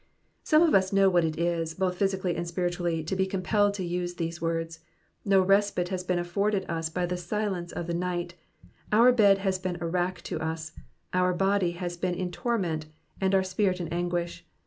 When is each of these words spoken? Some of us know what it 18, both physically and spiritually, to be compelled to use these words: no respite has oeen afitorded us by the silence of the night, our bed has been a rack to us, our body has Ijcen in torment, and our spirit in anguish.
Some 0.41 0.63
of 0.63 0.73
us 0.73 0.91
know 0.91 1.11
what 1.11 1.23
it 1.23 1.37
18, 1.37 1.75
both 1.77 1.95
physically 1.95 2.35
and 2.35 2.47
spiritually, 2.47 3.03
to 3.03 3.15
be 3.15 3.27
compelled 3.27 3.75
to 3.75 3.85
use 3.85 4.15
these 4.15 4.41
words: 4.41 4.79
no 5.23 5.41
respite 5.43 5.89
has 5.89 6.03
oeen 6.05 6.17
afitorded 6.17 6.67
us 6.67 6.89
by 6.89 7.05
the 7.05 7.15
silence 7.17 7.71
of 7.71 7.85
the 7.85 7.93
night, 7.93 8.33
our 8.91 9.11
bed 9.11 9.37
has 9.37 9.59
been 9.59 9.77
a 9.79 9.85
rack 9.85 10.23
to 10.23 10.39
us, 10.39 10.71
our 11.13 11.35
body 11.35 11.73
has 11.73 11.99
Ijcen 11.99 12.15
in 12.15 12.31
torment, 12.31 12.87
and 13.21 13.35
our 13.35 13.43
spirit 13.43 13.79
in 13.79 13.89
anguish. 13.89 14.43